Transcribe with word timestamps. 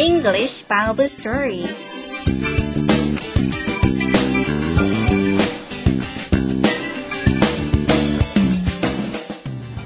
English 0.00 0.66
Bible 0.66 1.04
Story 1.04 1.66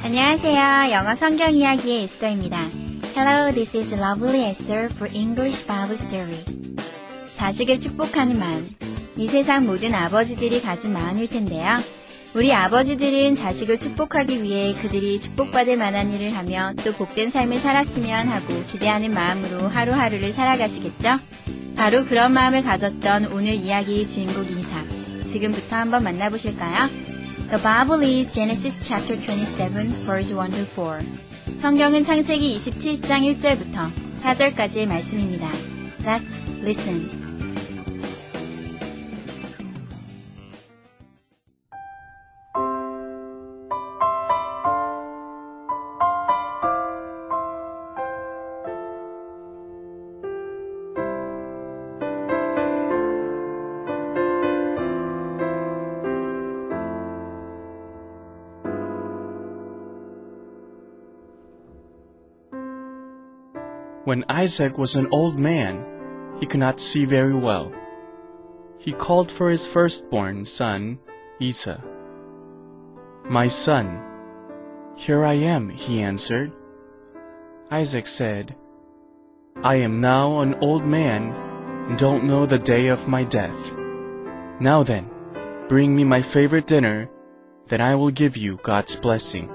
안녕하세요. 0.05 0.93
영어 0.93 1.17
성경 1.17 1.53
이야기의 1.53 2.05
에스더입니다. 2.05 2.71
Hello, 3.17 3.53
this 3.53 3.77
is 3.77 3.93
Lovely 3.93 4.45
Esther 4.45 4.85
for 4.85 5.13
English 5.13 5.67
Bible 5.67 5.97
Story. 5.97 6.45
자식을 7.35 7.81
축복하는 7.81 8.39
마음. 8.39 8.73
이 9.17 9.27
세상 9.27 9.67
모든 9.67 9.93
아버지들이 9.93 10.63
가진 10.63 10.93
마음일 10.93 11.29
텐데요. 11.29 11.79
우리 12.35 12.53
아버지들은 12.53 13.37
자식을 13.37 13.79
축복하기 13.79 14.43
위해 14.43 14.75
그들이 14.75 15.21
축복받을 15.21 15.77
만한 15.77 16.11
일을 16.11 16.37
하며 16.37 16.73
또 16.85 16.93
복된 16.93 17.31
삶을 17.31 17.61
살았으면 17.61 18.27
하고 18.27 18.61
기대하는 18.67 19.15
마음으로 19.15 19.69
하루하루를 19.69 20.33
살아가시겠죠? 20.33 21.21
바로 21.77 22.05
그런 22.05 22.33
마음을 22.33 22.63
가졌던 22.63 23.27
오늘 23.27 23.55
이야기의 23.55 24.07
주인공 24.07 24.45
이삭. 24.47 24.85
지금부터 25.27 25.77
한번 25.77 26.03
만나보실까요? 26.03 26.89
The 27.51 27.63
Bible 27.63 28.19
is 28.19 28.33
Genesis 28.33 28.81
chapter 28.83 29.17
27, 29.17 30.05
verse 30.05 30.33
1 30.35 30.51
to 30.51 30.65
4. 30.75 31.59
성경은 31.59 32.03
창세기 32.03 32.57
27장 32.57 33.39
1절부터 33.39 33.91
4절까지의 34.19 34.87
말씀입니다. 34.87 35.49
Let's 36.05 36.41
listen. 36.63 37.24
When 64.05 64.25
Isaac 64.29 64.77
was 64.77 64.97
an 64.97 65.09
old 65.11 65.39
man, 65.39 65.83
he 66.39 66.45
could 66.45 66.61
not 66.61 66.79
see 66.79 67.07
very 67.07 67.33
well. 67.33 67.73
He 68.77 68.93
called 68.93 69.33
for 69.33 69.49
his 69.49 69.67
firstborn 69.67 70.45
son, 70.45 70.99
Esau. 71.41 71.79
My 73.25 73.49
son, 73.49 74.03
here 74.95 75.25
I 75.25 75.35
am, 75.35 75.71
he 75.71 76.03
answered. 76.03 76.53
Isaac 77.71 78.07
said, 78.07 78.55
I 79.63 79.77
am 79.77 80.03
now 80.03 80.41
an 80.41 80.55
old 80.57 80.85
man 80.85 81.33
and 81.89 81.97
don't 81.97 82.25
know 82.25 82.45
the 82.45 82.59
day 82.59 82.89
of 82.89 83.09
my 83.09 83.25
death. 83.25 83.57
Now 84.61 84.83
then, 84.83 85.09
bring 85.69 85.97
me 85.97 86.05
my 86.05 86.21
favorite 86.21 86.67
dinner, 86.67 87.09
then 87.69 87.81
I 87.81 87.95
will 87.95 88.11
give 88.11 88.37
you 88.37 88.61
God's 88.63 88.97
blessing. 88.97 89.49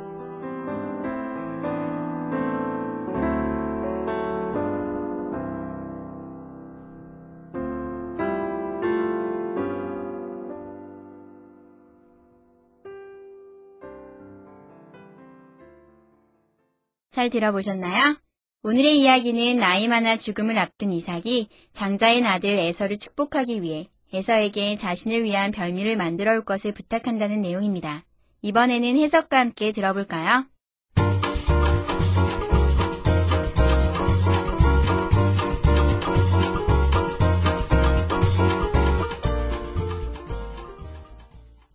잘 17.20 17.30
들어보셨나요? 17.30 18.16
오늘의 18.64 18.98
이야기는 19.02 19.60
나이 19.60 19.90
많아 19.90 20.16
죽음을 20.16 20.58
앞둔 20.58 20.94
이삭이 20.94 21.50
장자인 21.74 22.26
아들 22.26 22.58
에서를 22.58 22.96
축복하기 22.96 23.62
위해 23.62 23.90
에서에게 24.14 24.78
자신을 24.78 25.26
위한 25.26 25.52
별미를 25.52 25.98
만들어 25.98 26.32
올 26.32 26.46
것을 26.46 26.72
부탁한다는 26.72 27.42
내용입니다. 27.42 28.06
이번에는 28.42 28.96
해석과 28.96 29.38
함께 29.38 29.74
들어볼까요? 29.74 30.46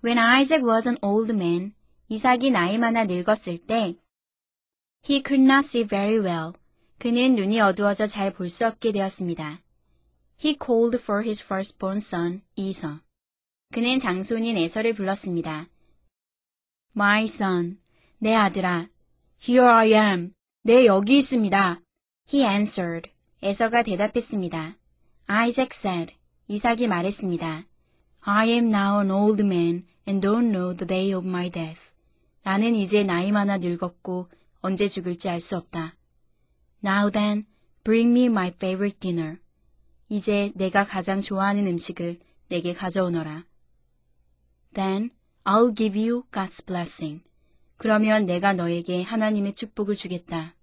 When 0.03 0.19
Isaac 0.19 0.67
was 0.67 0.89
an 0.89 0.97
old 1.03 1.35
man, 1.35 1.75
이삭이 2.09 2.51
나이 2.51 2.79
많아 2.79 3.05
늙었을 3.05 3.59
때 3.59 3.97
He 5.07 5.23
could 5.23 5.43
not 5.43 5.67
see 5.67 5.87
very 5.87 6.19
well. 6.19 6.55
그는 6.99 7.35
눈이 7.35 7.61
어두워져 7.61 8.07
잘 8.07 8.33
볼 8.33 8.49
수 8.49 8.67
없게 8.67 8.91
되었습니다. 8.93 9.61
He 10.43 10.57
called 10.59 10.97
for 10.97 11.23
his 11.23 11.43
firstborn 11.43 11.99
son, 11.99 12.43
Esau. 12.57 13.01
그는 13.73 13.99
장손인 13.99 14.57
에서를 14.57 14.95
불렀습니다. 14.95 15.69
My 16.97 17.25
son, 17.25 17.79
내 18.19 18.35
아들아. 18.35 18.89
Here 19.47 19.69
I 19.69 19.93
am. 19.93 20.33
내 20.63 20.87
여기 20.87 21.19
있습니다. 21.19 21.81
He 22.33 22.43
answered. 22.45 23.11
에서가 23.43 23.83
대답했습니다. 23.83 24.77
Isaac 25.27 25.71
said. 25.73 26.15
이삭이 26.49 26.87
말했습니다. 26.87 27.67
I 28.21 28.49
am 28.49 28.67
now 28.67 29.01
an 29.01 29.11
old 29.11 29.43
man 29.43 29.85
and 30.09 30.27
don't 30.27 30.51
know 30.51 30.75
the 30.75 30.87
day 30.87 31.13
of 31.13 31.27
my 31.27 31.51
death. 31.51 31.93
나는 32.43 32.75
이제 32.75 33.03
나이 33.05 33.33
많아 33.33 33.59
늙었고 33.59 34.29
언제 34.67 34.89
죽을지 34.89 35.29
알 35.29 35.43
수 35.43 35.59
없다. 35.59 35.95
Now 36.83 37.11
then, 37.11 37.45
bring 37.83 38.19
me 38.19 38.27
my 38.29 38.49
favorite 38.49 38.99
dinner. 38.99 39.37
이제 40.09 40.53
내가 40.55 40.87
가장 40.87 41.21
좋아하는 41.21 41.67
음식을 41.67 42.19
내게 42.49 42.73
가져오너라. 42.73 43.45
Then, 44.73 45.11
I'll 45.45 45.77
give 45.77 46.01
you 46.01 46.25
God's 46.31 46.65
blessing. 46.65 47.23
그러면 47.77 48.25
내가 48.25 48.55
너에게 48.55 49.03
하나님의 49.03 49.53
축복을 49.53 49.97
주겠다. 49.97 50.54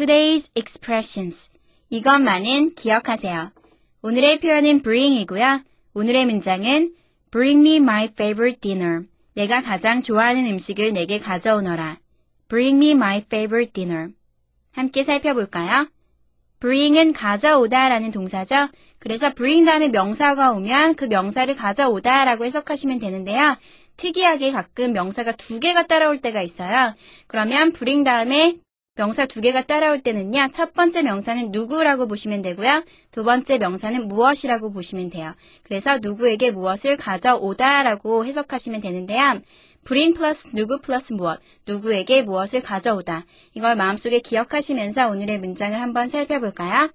Today's 0.00 0.50
expressions. 0.56 1.52
이것만은 1.90 2.74
기억하세요. 2.74 3.52
오늘의 4.00 4.40
표현은 4.40 4.80
bring이고요. 4.80 5.60
오늘의 5.92 6.24
문장은 6.24 6.94
Bring 7.30 7.68
me 7.68 7.76
my 7.76 8.04
favorite 8.04 8.60
dinner. 8.60 9.02
내가 9.34 9.60
가장 9.60 10.00
좋아하는 10.00 10.46
음식을 10.46 10.94
내게 10.94 11.18
가져오너라. 11.18 11.98
Bring 12.48 12.82
me 12.82 12.92
my 12.92 13.18
favorite 13.18 13.74
dinner. 13.74 14.08
함께 14.72 15.02
살펴볼까요? 15.02 15.90
bring은 16.60 17.12
가져오다 17.12 17.90
라는 17.90 18.10
동사죠. 18.10 18.54
그래서 19.00 19.34
bring 19.34 19.66
다음에 19.66 19.90
명사가 19.90 20.52
오면 20.52 20.94
그 20.94 21.04
명사를 21.04 21.54
가져오다 21.54 22.24
라고 22.24 22.46
해석하시면 22.46 23.00
되는데요. 23.00 23.54
특이하게 23.98 24.52
가끔 24.52 24.94
명사가 24.94 25.32
두 25.32 25.60
개가 25.60 25.88
따라올 25.88 26.22
때가 26.22 26.40
있어요. 26.40 26.94
그러면 27.26 27.72
bring 27.72 28.02
다음에 28.04 28.56
명사 28.96 29.24
두 29.24 29.40
개가 29.40 29.62
따라올 29.62 30.02
때는요. 30.02 30.48
첫 30.52 30.72
번째 30.74 31.02
명사는 31.02 31.52
누구라고 31.52 32.06
보시면 32.06 32.42
되고요. 32.42 32.84
두 33.12 33.24
번째 33.24 33.58
명사는 33.58 34.08
무엇이라고 34.08 34.72
보시면 34.72 35.10
돼요. 35.10 35.32
그래서 35.62 35.98
누구에게 35.98 36.50
무엇을 36.50 36.96
가져오다라고 36.96 38.26
해석하시면 38.26 38.80
되는데요. 38.80 39.40
bring 39.84 40.18
플러스 40.18 40.48
누구 40.52 40.80
플러스 40.80 41.14
무엇, 41.14 41.40
누구에게 41.66 42.22
무엇을 42.22 42.60
가져오다. 42.60 43.24
이걸 43.54 43.76
마음속에 43.76 44.18
기억하시면서 44.18 45.08
오늘의 45.08 45.38
문장을 45.38 45.80
한번 45.80 46.08
살펴볼까요? 46.08 46.92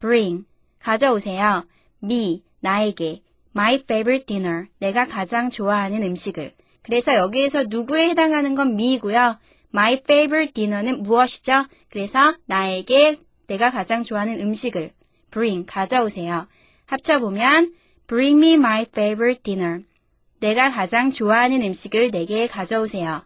bring, 0.00 0.44
가져오세요. 0.80 1.64
me, 2.02 2.42
나에게. 2.60 3.20
my 3.54 3.76
favorite 3.76 4.26
dinner, 4.26 4.66
내가 4.80 5.06
가장 5.06 5.50
좋아하는 5.50 6.02
음식을. 6.02 6.54
그래서 6.82 7.14
여기에서 7.14 7.62
누구에 7.68 8.08
해당하는 8.08 8.56
건 8.56 8.74
me이고요. 8.74 9.38
My 9.74 9.94
favorite 9.94 10.52
dinner는 10.52 11.02
무엇이죠? 11.02 11.66
그래서 11.90 12.18
나에게 12.46 13.16
내가 13.48 13.70
가장 13.70 14.04
좋아하는 14.04 14.40
음식을 14.40 14.92
bring 15.32 15.66
가져오세요. 15.66 16.46
합쳐보면 16.86 17.74
bring 18.06 18.38
me 18.38 18.54
my 18.54 18.82
favorite 18.82 19.42
dinner. 19.42 19.82
내가 20.38 20.70
가장 20.70 21.10
좋아하는 21.10 21.62
음식을 21.62 22.12
내게 22.12 22.46
가져오세요. 22.46 23.24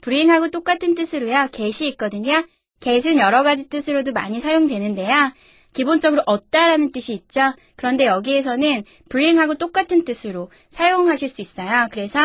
bring하고 0.00 0.50
똑같은 0.50 0.94
뜻으로요. 0.94 1.48
get이 1.52 1.90
있거든요. 1.90 2.46
get은 2.80 3.18
여러 3.18 3.42
가지 3.42 3.68
뜻으로도 3.68 4.12
많이 4.12 4.40
사용되는데요. 4.40 5.32
기본적으로 5.74 6.22
얻다라는 6.24 6.92
뜻이 6.92 7.12
있죠. 7.12 7.40
그런데 7.76 8.06
여기에서는 8.06 8.84
bring하고 9.10 9.56
똑같은 9.56 10.04
뜻으로 10.04 10.50
사용하실 10.70 11.28
수 11.28 11.42
있어요. 11.42 11.88
그래서 11.90 12.18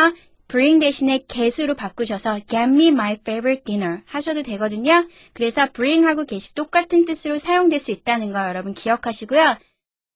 bring 0.50 0.84
대신에 0.84 1.20
get으로 1.28 1.76
바꾸셔서 1.76 2.40
get 2.40 2.64
me 2.64 2.88
my 2.88 3.12
favorite 3.12 3.62
dinner 3.62 4.02
하셔도 4.04 4.42
되거든요. 4.42 5.06
그래서 5.32 5.66
bring하고 5.72 6.24
get이 6.24 6.54
똑같은 6.56 7.04
뜻으로 7.04 7.38
사용될 7.38 7.78
수 7.78 7.92
있다는 7.92 8.32
거 8.32 8.48
여러분 8.48 8.74
기억하시고요. 8.74 9.58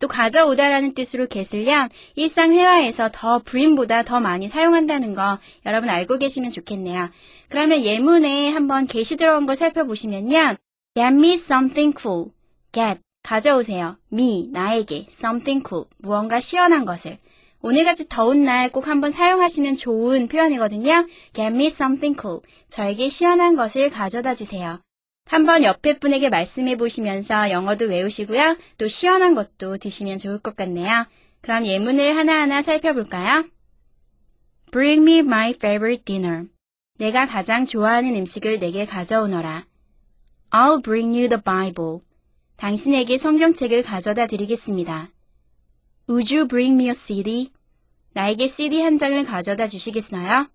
또 0.01 0.09
가져오다라는 0.09 0.95
뜻으로 0.95 1.29
get을요. 1.29 1.89
일상 2.17 2.53
회화에서 2.53 3.11
더 3.13 3.39
bring보다 3.39 4.03
더 4.03 4.19
많이 4.19 4.49
사용한다는 4.49 5.15
거 5.15 5.39
여러분 5.67 5.89
알고 5.89 6.19
계시면 6.19 6.51
좋겠네요. 6.51 7.11
그러면 7.49 7.85
예문에 7.85 8.51
한번 8.51 8.89
get이 8.89 9.17
들어간 9.17 9.47
걸 9.47 9.55
살펴보시면요. 9.55 10.57
get 10.97 11.15
me 11.15 11.35
something 11.35 11.97
cool. 11.97 12.31
get 12.73 13.01
가져오세요. 13.23 13.97
me 14.13 14.49
나에게 14.53 15.07
something 15.09 15.65
cool 15.67 15.87
무언가 15.99 16.41
시원한 16.41 16.85
것을 16.85 17.19
오늘같이 17.65 18.11
더운 18.11 18.45
날 18.45 18.69
꼭 18.71 18.89
한번 18.89 19.11
사용하시면 19.11 19.77
좋은 19.77 20.29
표현이거든요. 20.29 21.07
Get 21.33 21.47
me 21.55 21.69
something 21.69 22.15
cool. 22.21 22.43
저에게 22.69 23.09
시원한 23.09 23.57
것을 23.57 23.89
가져다 23.89 24.35
주세요. 24.35 24.81
한번 25.25 25.65
옆에 25.65 25.99
분에게 25.99 26.29
말씀해 26.29 26.77
보시면서 26.77 27.51
영어도 27.51 27.87
외우시고요. 27.87 28.59
또 28.77 28.87
시원한 28.87 29.35
것도 29.35 29.79
드시면 29.79 30.19
좋을 30.19 30.41
것 30.41 30.57
같네요. 30.57 31.07
그럼 31.41 31.65
예문을 31.65 32.15
하나하나 32.15 32.61
살펴볼까요? 32.61 33.45
Bring 34.71 35.11
me 35.11 35.21
my 35.21 35.53
favorite 35.53 36.05
dinner. 36.05 36.45
내가 36.99 37.25
가장 37.25 37.65
좋아하는 37.65 38.15
음식을 38.15 38.59
내게 38.59 38.85
가져오너라. 38.85 39.65
I'll 40.51 40.85
bring 40.85 41.17
you 41.19 41.31
the 41.31 41.41
Bible. 41.43 42.01
당신에게 42.59 43.17
성경책을 43.17 43.85
가져다 43.85 44.27
드리겠습니다. 44.27 45.14
Would 46.09 46.31
you 46.31 46.47
bring 46.47 46.75
me 46.75 46.89
a 46.89 46.95
CD? 46.95 47.51
나에게 48.13 48.47
CD 48.47 48.83
한 48.83 48.99
장을 48.99 49.25
가져다 49.25 49.67
주시겠어요? 49.69 50.49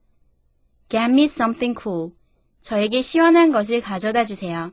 Get 0.89 1.05
me 1.05 1.23
something 1.23 1.75
cool. 1.79 2.11
저에게 2.61 3.01
시원한 3.01 3.51
것을 3.51 3.81
가져다 3.81 4.25
주세요. 4.25 4.71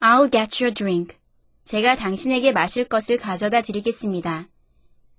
I'll 0.00 0.30
get 0.30 0.62
you 0.62 0.68
a 0.68 0.74
drink. 0.74 1.16
제가 1.64 1.96
당신에게 1.96 2.52
마실 2.52 2.84
것을 2.86 3.16
가져다 3.16 3.62
드리겠습니다. 3.62 4.48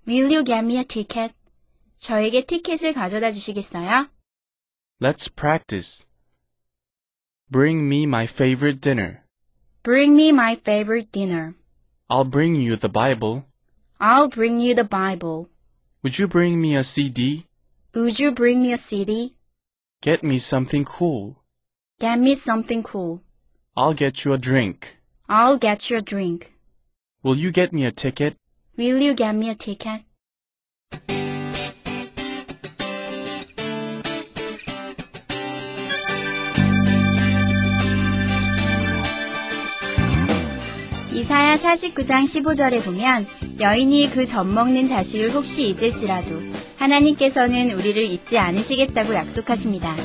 Will 0.07 0.31
you 0.31 0.43
get 0.43 0.59
me 0.59 0.77
a 0.77 0.83
ticket? 0.83 1.33
저에게 1.97 2.45
티켓을 2.45 2.93
가져다 2.93 3.31
주시겠어요? 3.31 4.09
Let's 5.01 5.33
practice. 5.35 6.05
Bring 7.51 7.85
me 7.85 8.03
my 8.03 8.25
favorite 8.25 8.79
dinner. 8.79 9.21
Bring 9.81 10.13
me 10.13 10.29
my 10.29 10.53
favorite 10.53 11.11
dinner. 11.11 11.55
I'll 12.09 12.29
bring 12.29 12.55
you 12.55 12.77
the 12.77 12.91
Bible. 12.91 13.45
I'll 13.99 14.27
bring 14.27 14.59
you 14.59 14.75
the 14.75 14.83
Bible. 14.83 15.49
Would 16.03 16.19
you 16.19 16.27
bring 16.27 16.59
me 16.59 16.75
a 16.75 16.83
CD? 16.83 17.45
Would 17.93 18.19
you 18.19 18.31
bring 18.31 18.61
me 18.61 18.73
a 18.73 18.77
CD? 18.77 19.35
Get 20.01 20.21
me 20.21 20.37
something 20.37 20.83
cool. 20.83 21.41
Get 21.99 22.19
me 22.19 22.35
something 22.35 22.83
cool. 22.83 23.21
I'll 23.77 23.93
get 23.93 24.25
you 24.25 24.33
a 24.33 24.37
drink. 24.37 24.97
I'll 25.29 25.57
get 25.57 25.89
you 25.89 25.97
a 25.97 26.01
drink. 26.01 26.53
Will 27.23 27.37
you 27.37 27.51
get 27.51 27.71
me 27.71 27.85
a 27.85 27.91
ticket? 27.91 28.35
Will 28.77 29.01
you 29.01 29.13
get 29.13 29.33
me 29.33 29.49
a 29.49 29.55
ticket? 29.55 30.01
이사야 41.15 41.55
49장 41.55 42.23
15절에 42.23 42.83
보면 42.83 43.25
여인이 43.59 44.09
그 44.11 44.25
젖 44.25 44.43
먹는 44.43 44.85
자식을 44.85 45.31
혹시 45.33 45.67
잊을지라도 45.69 46.41
하나님께서는 46.77 47.71
우리를 47.71 48.03
잊지 48.03 48.37
않으시겠다고 48.37 49.13
약속하십니다. 49.15 49.95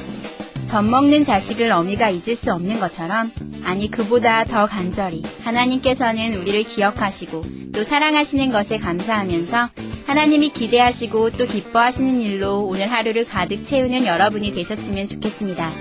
젖 0.66 0.82
먹는 0.82 1.24
자식을 1.24 1.72
어미가 1.72 2.10
잊을 2.10 2.36
수 2.36 2.52
없는 2.52 2.78
것처럼 2.78 3.32
아니 3.64 3.90
그보다 3.90 4.44
더 4.44 4.66
간절히 4.66 5.22
하나님께서는 5.42 6.34
우리를 6.34 6.62
기억하시고 6.62 7.42
또 7.74 7.82
사랑하시는 7.82 8.50
것에 8.52 8.78
감사하면서 8.78 9.68
하나님이 10.06 10.50
기대하시고 10.50 11.30
또 11.30 11.44
기뻐하시는 11.44 12.20
일로 12.20 12.60
오늘 12.66 12.90
하루를 12.90 13.24
가득 13.24 13.64
채우는 13.64 14.06
여러분이 14.06 14.54
되셨으면 14.54 15.06
좋겠습니다. 15.08 15.72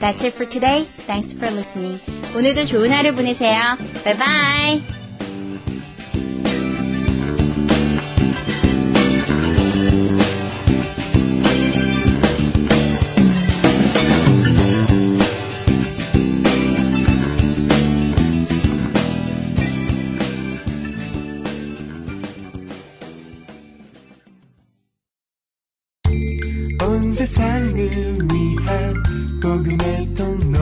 That's 0.00 0.22
it 0.22 0.34
for 0.34 0.46
today. 0.46 0.84
Thanks 1.06 1.32
for 1.32 1.50
listening. 1.50 2.00
오늘도 2.36 2.66
좋은 2.66 2.92
하루 2.92 3.14
보내세요. 3.14 3.78
Bye 4.04 4.16
bye. 4.18 4.96
온 26.82 27.10
세상을 27.10 28.29
궁금했던 29.51 30.39
너. 30.51 30.59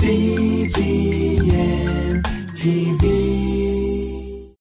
CGM 0.00 1.42
TV 2.56 3.15